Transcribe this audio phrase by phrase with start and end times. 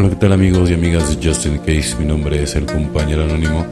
[0.00, 1.96] Hola, ¿qué tal amigos y amigas de Justin Case?
[1.98, 3.66] Mi nombre es el compañero anónimo.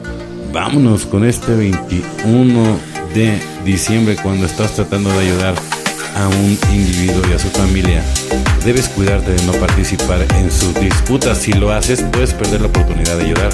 [0.51, 2.77] Vámonos con este 21
[3.13, 5.55] de diciembre cuando estás tratando de ayudar
[6.17, 8.03] a un individuo y a su familia.
[8.65, 11.37] Debes cuidarte de no participar en sus disputas.
[11.37, 13.51] Si lo haces, puedes perder la oportunidad de ayudar.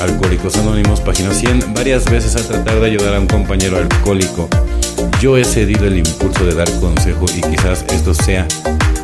[0.00, 1.74] Alcohólicos Anónimos, página 100.
[1.74, 4.48] Varias veces al tratar de ayudar a un compañero alcohólico,
[5.20, 8.48] yo he cedido el impulso de dar consejo y quizás esto sea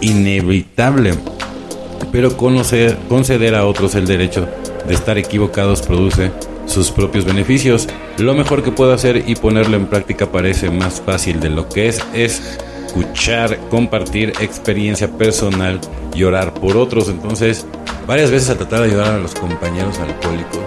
[0.00, 1.12] inevitable.
[2.12, 4.48] Pero conocer, conceder a otros el derecho
[4.86, 6.30] de estar equivocados produce
[6.66, 7.88] sus propios beneficios.
[8.18, 11.88] Lo mejor que puedo hacer y ponerlo en práctica parece más fácil de lo que
[11.88, 15.80] es, es escuchar, compartir experiencia personal
[16.14, 17.08] y orar por otros.
[17.08, 17.66] Entonces,
[18.06, 20.60] varias veces al tratar de ayudar a los compañeros alcohólicos,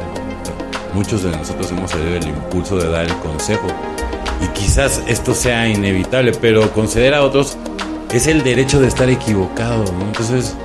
[0.93, 3.67] muchos de nosotros hemos cedido el impulso de dar el consejo.
[4.43, 7.57] Y quizás esto sea inevitable, pero conceder a otros
[8.13, 9.83] es el derecho de estar equivocado.
[10.01, 10.55] Entonces,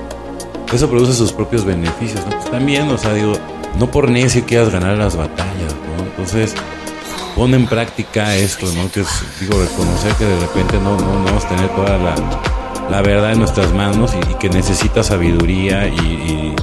[0.73, 2.25] eso produce sus propios beneficios.
[2.25, 2.31] ¿no?
[2.31, 3.33] Pues también, o sea, digo,
[3.79, 6.03] no por necio quieras ganar las batallas, ¿no?
[6.03, 6.55] Entonces,
[7.35, 8.91] pon en práctica esto, ¿no?
[8.91, 12.15] Que es, digo, reconocer que de repente no, no, no vamos a tener toda la,
[12.89, 16.55] la verdad en nuestras manos y, que necesita sabiduría y,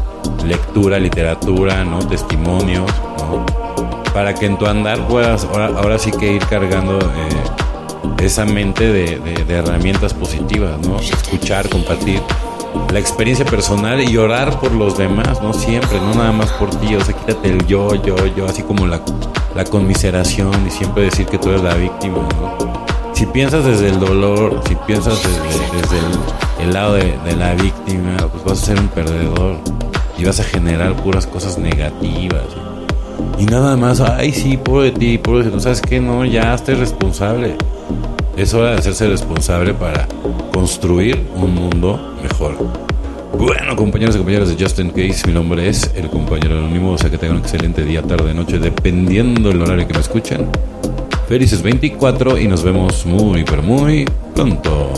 [0.45, 2.00] lectura, literatura, ¿no?
[2.00, 3.47] Testimonios, ¿no?
[4.12, 8.93] Para que en tu andar puedas, ahora, ahora sí que ir cargando eh, esa mente
[8.93, 10.98] de, de herramientas positivas, ¿no?
[11.00, 12.21] Escuchar, compartir
[12.92, 15.53] la experiencia personal y orar por los demás, ¿no?
[15.53, 18.86] Siempre, no nada más por ti, o sea, quítate el yo, yo, yo, así como
[18.86, 19.00] la,
[19.55, 22.84] la conmiseración y siempre decir que tú eres la víctima, ¿no?
[23.14, 27.55] Si piensas desde el dolor, si piensas desde, desde el, el, lado de, de, la
[27.55, 29.56] víctima, pues vas a ser un perdedor
[30.19, 32.44] y vas a generar puras cosas negativas.
[33.38, 36.00] Y nada más, ay, sí, pobre de ti, pobre de ti, ¿sabes qué?
[36.00, 37.56] No, ya estés responsable.
[38.37, 40.09] Es hora de hacerse responsable para
[40.53, 42.57] construir un mundo mejor.
[43.39, 47.11] Bueno, compañeros y compañeras de Justin Case, mi nombre es el compañero anónimo, o sea
[47.11, 50.49] que tengan un excelente día, tarde, noche, dependiendo del horario que me escuchen.
[51.29, 54.91] Felices 24 y nos vemos muy, pero muy pronto.